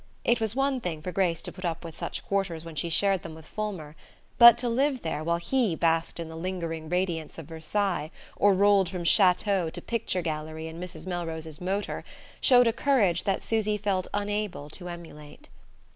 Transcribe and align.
It 0.25 0.41
was 0.41 0.55
one 0.55 0.81
thing 0.81 1.03
for 1.03 1.11
Grace 1.11 1.43
to 1.43 1.51
put 1.51 1.63
up 1.63 1.85
with 1.85 1.95
such 1.95 2.25
quarters 2.25 2.65
when 2.65 2.73
she 2.73 2.89
shared 2.89 3.21
them 3.21 3.35
with 3.35 3.45
Fulmer; 3.45 3.95
but 4.39 4.57
to 4.57 4.67
live 4.67 5.03
there 5.03 5.23
while 5.23 5.37
he 5.37 5.75
basked 5.75 6.19
in 6.19 6.27
the 6.27 6.35
lingering 6.35 6.89
radiance 6.89 7.37
of 7.37 7.45
Versailles, 7.45 8.09
or 8.35 8.55
rolled 8.55 8.89
from 8.89 9.03
chateau 9.03 9.69
to 9.69 9.79
picture 9.79 10.23
gallery 10.23 10.65
in 10.67 10.81
Mrs. 10.81 11.05
Melrose's 11.05 11.61
motor, 11.61 12.03
showed 12.41 12.65
a 12.65 12.73
courage 12.73 13.25
that 13.25 13.43
Susy 13.43 13.77
felt 13.77 14.07
unable 14.11 14.71
to 14.71 14.89
emulate. 14.89 15.49